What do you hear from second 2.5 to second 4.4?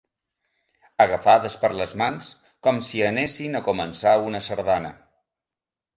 com si anessin a començar